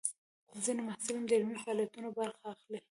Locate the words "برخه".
2.17-2.43